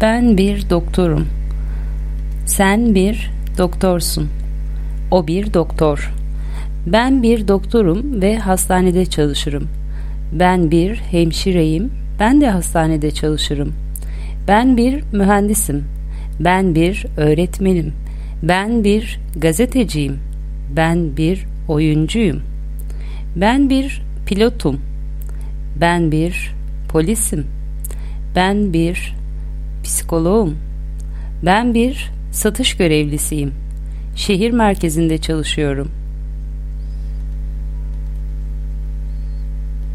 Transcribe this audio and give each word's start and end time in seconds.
Ben 0.00 0.36
bir 0.36 0.70
doktorum. 0.70 1.26
Sen 2.46 2.94
bir 2.94 3.30
doktorsun. 3.58 4.28
O 5.10 5.26
bir 5.26 5.54
doktor. 5.54 6.12
Ben 6.86 7.22
bir 7.22 7.48
doktorum 7.48 8.22
ve 8.22 8.38
hastanede 8.38 9.06
çalışırım. 9.06 9.68
Ben 10.32 10.70
bir 10.70 10.96
hemşireyim. 10.96 11.90
Ben 12.20 12.40
de 12.40 12.50
hastanede 12.50 13.10
çalışırım. 13.10 13.72
Ben 14.48 14.76
bir 14.76 15.04
mühendisim. 15.12 15.84
Ben 16.40 16.74
bir 16.74 17.06
öğretmenim. 17.16 17.92
Ben 18.42 18.84
bir 18.84 19.20
gazeteciyim. 19.36 20.18
Ben 20.76 21.16
bir 21.16 21.46
oyuncuyum. 21.68 22.42
Ben 23.36 23.70
bir 23.70 24.02
pilotum. 24.26 24.80
Ben 25.80 26.12
bir 26.12 26.54
polisim. 26.88 27.46
Ben 28.34 28.72
bir 28.72 29.16
psikoloğum. 29.86 30.56
Ben 31.42 31.74
bir 31.74 32.10
satış 32.32 32.76
görevlisiyim. 32.76 33.52
Şehir 34.16 34.50
merkezinde 34.50 35.18
çalışıyorum. 35.18 35.90